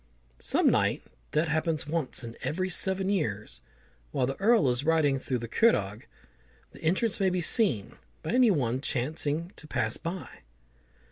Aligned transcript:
Some 0.39 0.67
night 0.67 1.03
that 1.29 1.47
happens 1.47 1.85
once 1.85 2.23
in 2.23 2.35
every 2.41 2.69
seven 2.69 3.07
years, 3.07 3.61
while 4.11 4.25
the 4.25 4.35
Earl 4.39 4.67
is 4.71 4.83
riding 4.83 5.17
round 5.19 5.41
the 5.41 5.47
Curragh, 5.47 6.07
the 6.71 6.81
entrance 6.81 7.19
may 7.19 7.29
be 7.29 7.39
seen 7.39 7.97
by 8.23 8.31
any 8.31 8.49
one 8.49 8.81
chancing 8.81 9.51
to 9.57 9.67
pass 9.67 9.97
by. 9.97 10.39